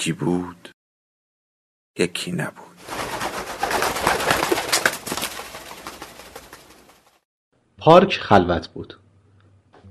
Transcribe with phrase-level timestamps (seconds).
[0.00, 0.68] یکی بود
[1.98, 2.76] یکی نبود.
[7.78, 8.98] پارک خلوت بود.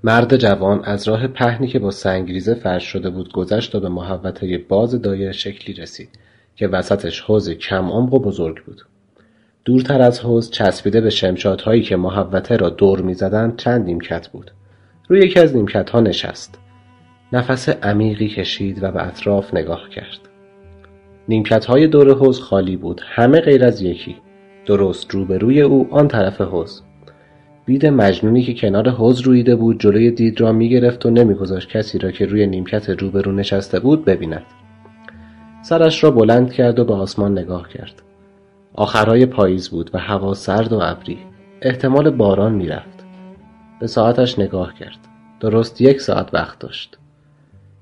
[0.04, 4.58] مرد جوان از راه پهنی که با سنگریزه فرش شده بود گذشت و به محوطه
[4.58, 6.10] باز دایره شکلی رسید
[6.55, 8.85] که وسطش حوز کم عمق و بزرگ بود.
[9.66, 14.51] دورتر از حوز چسبیده به شمشادهایی که محوطه را دور می‌زدند چند نیمکت بود.
[15.07, 16.68] روی یکی از نیمکت ها نشست.
[17.34, 20.20] نفس عمیقی کشید و به اطراف نگاه کرد.
[21.68, 24.16] های دور حوز خالی بود همه غیر از یکی.
[24.66, 26.82] درست روبروی او آن طرف حوز
[27.66, 32.12] بید مجنونی که کنار حوز رویده بود جلوی دید را می‌گرفت و نمیگذاشت کسی را
[32.12, 34.46] که روی نیمکت روبرو نشسته بود ببیند.
[35.62, 38.02] سرش را بلند کرد و به آسمان نگاه کرد.
[38.74, 41.18] آخرهای پاییز بود و هوا سرد و ابری.
[41.62, 43.05] احتمال باران می‌رفت.
[43.80, 45.00] به ساعتش نگاه کرد.
[45.40, 46.98] درست یک ساعت وقت داشت.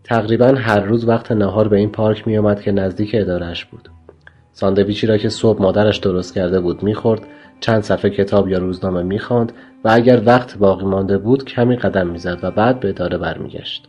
[0.08, 3.90] تقریبا هر روز وقت نهار به این پارک میآمد که نزدیک ادارهش بود.
[4.52, 7.22] ساندویچی را که صبح مادرش درست کرده بود می‌خورد
[7.60, 9.52] چند صفحه کتاب یا روزنامه می‌خواند
[9.84, 13.88] و اگر وقت باقی مانده بود کمی قدم می‌زد و بعد به اداره برمیگشت.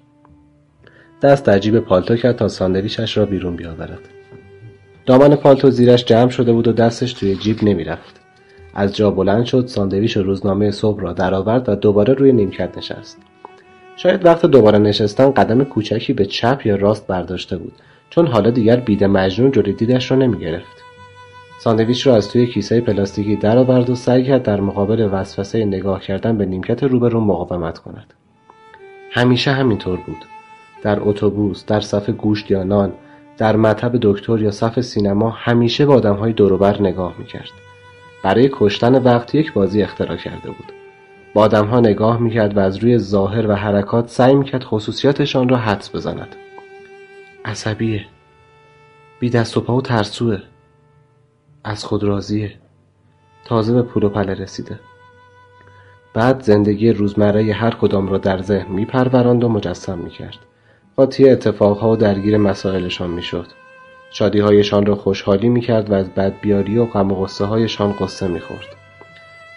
[1.22, 4.00] دست در جیب پالتو کرد تا ساندویچش را بیرون بیاورد.
[5.06, 8.20] دامن پالتو زیرش جمع شده بود و دستش توی جیب نمی‌رفت.
[8.74, 13.18] از جا بلند شد ساندویچ و روزنامه صبح را درآورد و دوباره روی نیمکت نشست.
[14.02, 17.72] شاید وقت دوباره نشستن قدم کوچکی به چپ یا راست برداشته بود
[18.10, 20.82] چون حالا دیگر بید مجنون جلوی دیدش را نمی‌گرفت.
[21.60, 26.38] ساندویچ را از توی کیسه پلاستیکی درآورد و سعی کرد در مقابل وسوسه نگاه کردن
[26.38, 28.14] به نیمکت روبرو مقاومت کند.
[29.10, 30.24] همیشه همینطور بود.
[30.82, 32.92] در اتوبوس در صف گوشت یا نان
[33.38, 37.50] در مطب دکتر یا صف سینما همیشه به آدمهای دوروبر نگاه می‌کرد.
[38.24, 40.77] برای کشتن وقت یک بازی اختراع کرده بود.
[41.38, 45.96] با آدمها نگاه می‌کرد و از روی ظاهر و حرکات سعی می‌کرد خصوصیاتشان را حدس
[45.96, 46.36] بزند.
[47.44, 48.04] عصبیه.
[49.20, 50.38] بی دست و پا و ترسوه.
[51.64, 52.54] از خود راضیه.
[53.44, 54.80] تازه به پول و پله رسیده.
[56.14, 60.38] بعد زندگی روزمره هر کدام را در ذهن میپروراند و مجسم می‌کرد.
[60.96, 63.46] قاطی اتفاقها و درگیر مسائلشان می‌شد.
[64.10, 68.77] شادیهایشان را خوشحالی می‌کرد و از بدبیاری و غم و غصه هایشان قصه می‌خورد.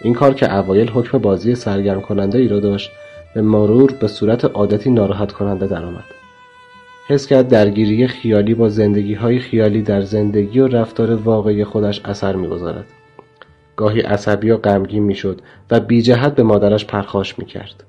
[0.03, 2.91] این کار که اوایل حکم بازی سرگرم کننده ای را داشت
[3.35, 6.03] به مرور به صورت عادتی ناراحت کننده درآمد.
[7.07, 12.35] حس کرد درگیری خیالی با زندگی های خیالی در زندگی و رفتار واقعی خودش اثر
[12.35, 12.85] می‌گذارد.
[13.75, 15.41] گاهی عصبی و غمگین می‌شد
[15.71, 17.83] و بی جهت به مادرش پرخاش می‌کرد.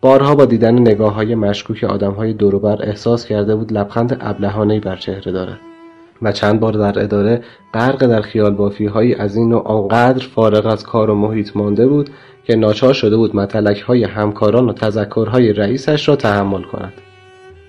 [0.00, 4.96] بارها با دیدن نگاه های مشکوک آدم های دوروبر احساس کرده بود لبخند ابلهانهی بر
[4.96, 5.58] چهره دارد.
[6.22, 7.42] و چند بار در اداره
[7.74, 12.10] غرق در خیال بافی از این و آنقدر فارغ از کار و محیط مانده بود
[12.44, 16.92] که ناچار شده بود متلک های همکاران و تذکرهای رئیسش را تحمل کند.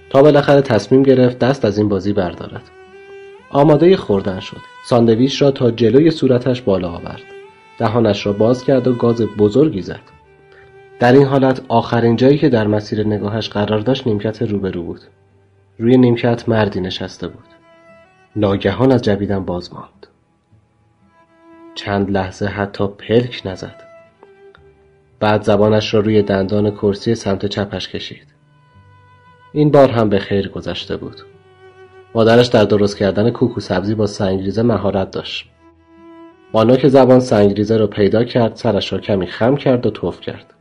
[0.10, 2.62] تا بالاخره تصمیم گرفت دست از این بازی بردارد.
[3.50, 4.58] آماده خوردن شد.
[4.86, 7.22] ساندویچ را تا جلوی صورتش بالا آورد.
[7.80, 10.00] دهانش را باز کرد و گاز بزرگی زد.
[11.00, 15.02] در این حالت آخرین جایی که در مسیر نگاهش قرار داشت نیمکت روبرو بود.
[15.80, 17.55] روی نیمکت مردی نشسته بود.
[18.38, 20.08] ناگهان از جویدن باز ماند.
[21.76, 23.82] چند لحظه حتی پلک نزد.
[25.20, 28.28] بعد زبانش را روی دندان کرسی سمت چپش کشید.
[29.54, 31.22] این بار هم به خیر گذشته بود.
[32.16, 35.50] مادرش در درست کردن کوکو سبزی با سنگریزه مهارت داشت.
[36.54, 40.54] مانا که زبان سنگریزه را پیدا کرد سرش را کمی خم کرد و توف کرد.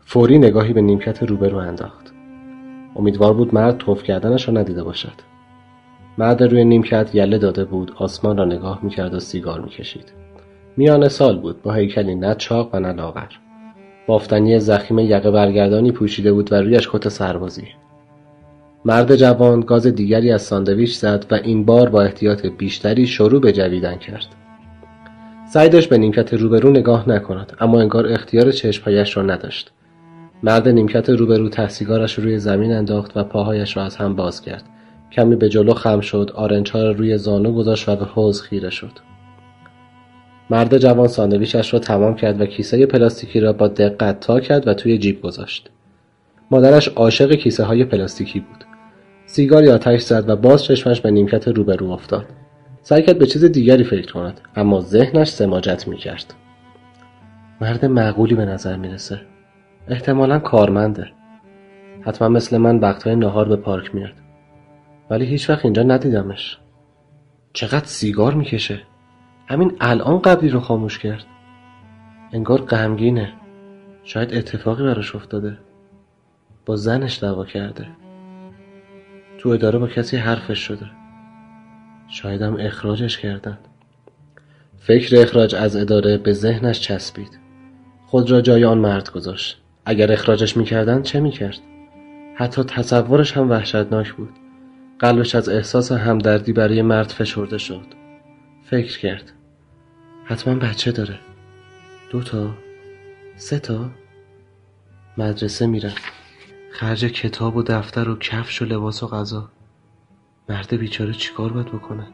[0.00, 2.12] فوری نگاهی به نیمکت روبرو انداخت.
[2.96, 5.27] امیدوار بود مرد توف کردنش را ندیده باشد.
[6.18, 10.12] مرد روی نیمکت یله داده بود آسمان را نگاه می‌کرد و سیگار می‌کشید.
[10.76, 13.26] میان سال بود با هیکلی نه چاق و نه لاغر.
[14.06, 17.64] بافتنی زخیم یقه برگردانی پوشیده بود و رویش کت سربازی.
[18.84, 23.52] مرد جوان گاز دیگری از ساندویچ زد و این بار با احتیاط بیشتری شروع به
[23.52, 24.26] جویدن کرد.
[25.52, 29.72] سعی به نیمکت روبرو نگاه نکند اما انگار اختیار چشمهایش را نداشت.
[30.42, 34.64] مرد نیمکت روبرو تحسیگارش روی زمین انداخت و پاهایش را از هم باز کرد.
[35.12, 38.92] کمی به جلو خم شد آرنجها را روی زانو گذاشت و به حوز خیره شد.
[40.50, 44.74] مرد جوان ساندویچش را تمام کرد و کیسه پلاستیکی را با دقت تا کرد و
[44.74, 45.70] توی جیب گذاشت.
[46.50, 48.64] مادرش عاشق کیسه های پلاستیکی بود.
[49.26, 52.26] سیگاری آتش زد و باز چشمش به نیمکت روبرو افتاد.
[52.82, 56.34] سعی کرد به چیز دیگری فکر کند اما ذهنش سماجت می‌کرد
[57.60, 59.20] مرد معقولی به نظر می‌رسه.
[59.88, 61.10] احتمالا کارمنده.
[62.00, 64.12] حتما مثل من وقتهای نهار به پارک میاد
[65.10, 66.58] ولی هیچ وقت اینجا ندیدمش.
[67.52, 68.82] چقدر سیگار می‌کشه.
[69.46, 71.24] همین الان قبلی رو خاموش کرد.
[72.32, 73.32] انگار غمگینه.
[74.04, 75.58] شاید اتفاقی براش افتاده.
[76.66, 77.86] با زنش دعوا کرده.
[79.38, 80.86] تو اداره با کسی حرفش شده.
[82.08, 83.58] شایدم اخراجش کردن.
[84.78, 87.38] فکر اخراج از اداره به ذهنش چسبید.
[88.06, 89.62] خود را جای آن مرد گذاشت.
[89.84, 91.58] اگر اخراجش می‌کردند چه می‌کرد؟
[92.34, 94.30] حتی تصورش هم وحشتناک بود.
[94.98, 97.86] قلبش از احساس همدردی برای مرد فشرده شد.
[98.64, 99.32] فکر کرد.
[100.24, 101.18] حتما بچه داره.
[102.10, 102.50] دو تا.
[103.36, 103.90] سه تا.
[105.18, 105.92] مدرسه میرن.
[106.72, 109.50] خرج کتاب و دفتر و کفش و لباس و غذا.
[110.48, 112.06] مرد بیچاره چیکار باید بکنه؟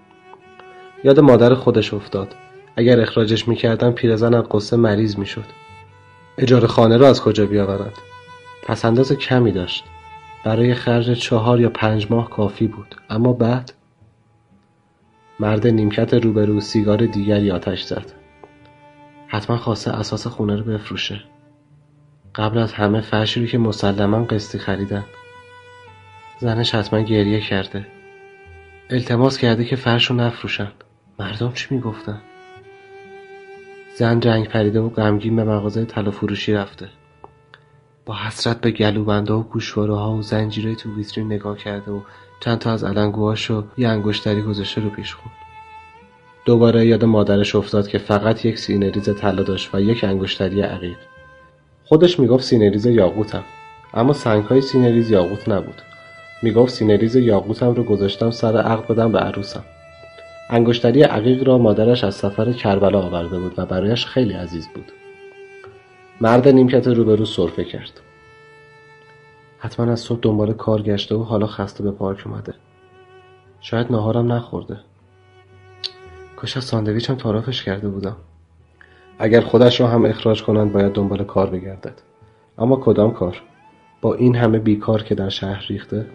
[1.04, 2.34] یاد مادر خودش افتاد.
[2.76, 5.44] اگر اخراجش می‌کردن پیرزن از قصه مریض می‌شد.
[6.38, 7.98] اجاره خانه را از کجا بیاورند؟
[8.62, 9.84] پس انداز کمی داشت.
[10.44, 12.94] برای خرج چهار یا پنج ماه کافی بود.
[13.10, 13.72] اما بعد
[15.40, 18.12] مرد نیمکت روبرو سیگار دیگری آتش زد.
[19.28, 21.20] حتما خواسته اساس خونه رو بفروشه.
[22.34, 25.04] قبل از همه فرشی که مسلما قسطی خریدن.
[26.38, 27.86] زنش حتما گریه کرده.
[28.90, 30.72] التماس کرده که فرش رو نفروشن.
[31.18, 32.20] مردم چی می‌گفتن؟
[33.96, 36.88] زن جنگ پریده و غمگین به مغازه طلا فروشی رفته.
[38.06, 42.00] با حسرت به گلوبنده و گوشواره ها و زنجیره تو ویترین نگاه کرده و
[42.40, 45.32] چند تا از علنگوهاش رو یه انگشتری گذاشته رو پیش خون.
[46.44, 50.96] دوباره یاد مادرش افتاد که فقط یک سینه ریز طلا داشت و یک انگشتری عقیق.
[51.84, 53.44] خودش می‌گفت سینه ریز یاقوتم
[53.94, 55.82] اما سنگ های سینه ریز یاقوت نبود.
[56.42, 59.64] می‌گفت سینه ریز یاقوتم رو گذاشتم سر عقد بدم به عروسم.
[60.50, 64.92] انگشتری عقیق را مادرش از سفر کربلا آورده بود و برایش خیلی عزیز بود.
[66.20, 68.00] مرد نیمکت روبرو سرفه کرد.
[69.58, 72.54] حتما از صبح دنبال کار گشته و حالا خسته به پارک اومده.
[73.60, 74.78] شاید ناهارم نخورده.
[76.36, 78.16] کاش از ساندویچم تارافش کرده بودم.
[79.18, 82.00] اگر خودش را هم اخراج کنند باید دنبال کار بگردد.
[82.58, 83.42] اما کدام کار؟
[84.00, 86.06] با این همه بیکار که در شهر ریخته؟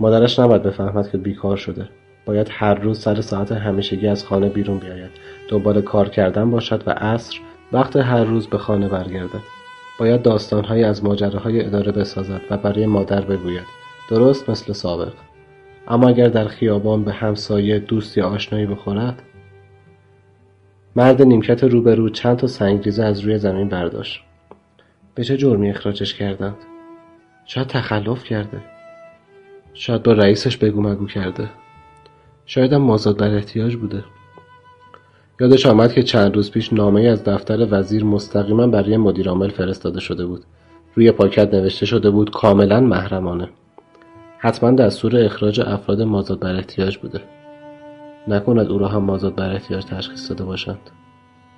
[0.00, 1.88] مادرش نباید بفهمد که بیکار شده.
[2.24, 5.10] باید هر روز سر ساعت همیشگی از خانه بیرون بیاید.
[5.48, 7.40] دنبال کار کردن باشد و عصر
[7.72, 9.42] وقت هر روز به خانه برگردد.
[9.98, 13.66] باید داستانهایی از ماجراهای اداره بسازد و برای مادر بگوید.
[14.10, 15.12] درست مثل سابق.
[15.88, 19.22] اما اگر در خیابان به همسایه دوست یا آشنایی بخورد
[20.96, 24.22] مرد نیمکت روبرو چند تا سنگریزه از روی زمین برداشت.
[25.14, 26.56] به چه جرمی اخراجش کردند؟
[27.44, 28.60] شاید تخلف کرده.
[29.74, 31.48] شاید با رئیسش بگو مگو کرده.
[32.46, 34.04] شاید هم مازاد بر احتیاج بوده.
[35.42, 40.26] یادش آمد که چند روز پیش نامه از دفتر وزیر مستقیما برای مدیرعامل فرستاده شده
[40.26, 40.44] بود.
[40.94, 43.48] روی پاکت نوشته شده بود کاملا محرمانه.
[44.38, 47.20] حتما دستور اخراج افراد مازاد بر احتیاج بوده.
[48.28, 50.90] نکند او را هم مازاد بر احتیاج تشخیص داده باشند.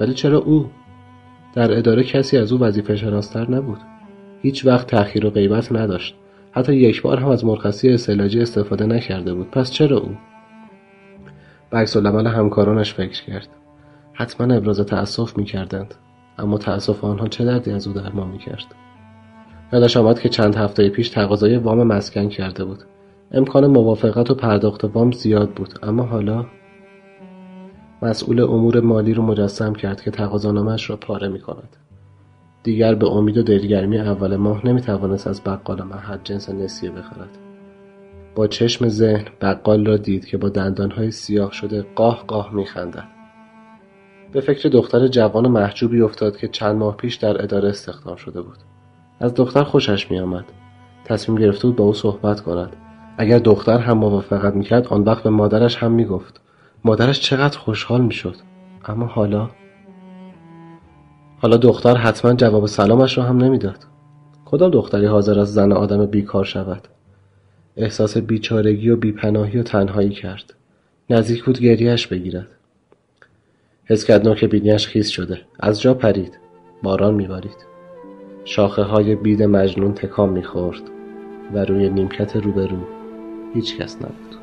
[0.01, 0.67] ولی چرا او؟
[1.55, 3.79] در اداره کسی از او وظیفه شناستر نبود.
[4.43, 6.15] هیچ وقت تأخیر و غیبت نداشت.
[6.53, 9.51] حتی یک بار هم از مرخصی استعلاجی استفاده نکرده بود.
[9.51, 10.17] پس چرا او؟
[11.71, 13.49] به عکس همکارانش فکر کرد.
[14.15, 15.95] حتما ابراز تأسف می‌کردند
[16.39, 18.65] اما تأسف آنها چه دردی از او درمان می‌کرد
[19.73, 22.85] یادش آمد که چند هفته پیش تقاضای وام مسکن کرده بود
[23.33, 26.47] امکان موافقت و پرداخت وام زیاد بود اما حالا
[28.03, 31.77] مسئول امور مالی رو مجسم کرد که تقاضانامش را پاره می کند.
[32.63, 37.39] دیگر به امید و دلگرمی اول ماه نمی توانست از بقال محد جنس نسیه بخرد.
[38.35, 43.14] با چشم ذهن بقال را دید که با دندانهای سیاه شده قاه قاه می خندد.
[44.35, 48.57] به فکر دختر جوان محجوبی افتاد که چند ماه پیش در اداره استخدام شده بود.
[49.21, 50.45] از دختر خوشش می آمد.
[51.05, 52.77] تصمیم گرفته بود با او صحبت کند.
[53.19, 56.41] اگر دختر هم موافقت می‌کرد آن وقت به مادرش هم می‌گفت.
[56.85, 58.37] مادرش چقدر خوشحال می‌شد.
[58.85, 59.51] اما حالا؟
[61.39, 63.87] حالا دختر حتما جواب سلامش را هم نمی‌داد.
[64.45, 66.89] کدام دختری حاضر از زن آدم بیکار شود؟
[67.77, 70.55] احساس بیچارگی و بیپناهی و تنهایی کرد.
[71.11, 72.49] نزدیک بود گریهش بگیرد.
[73.87, 75.41] حس کرد نوک بینیش خیس شده.
[75.61, 76.39] از جا پرید.
[76.83, 77.67] باران میبارید.
[78.45, 80.83] شاخه های بید مجنون تکام می‌خورد
[81.55, 82.79] و روی نیمکت روبرو
[83.55, 84.35] هیچ کس نبود.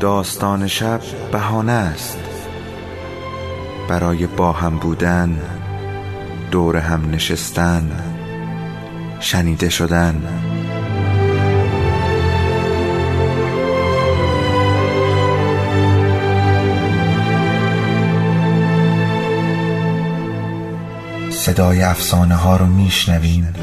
[0.00, 1.00] داستان شب
[1.32, 2.18] بهانه است.
[3.88, 5.38] برای با هم بودن
[6.50, 8.17] دور هم نشستن
[9.20, 10.22] شنیده شدن.
[21.30, 23.54] صدای افسانه ها رو میشنویم.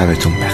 [0.00, 0.49] 他的中脉